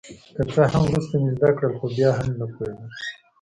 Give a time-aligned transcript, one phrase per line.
[0.35, 2.89] که څه هم وروسته مې زده کړل خو بیا هم نه په پوهېدم.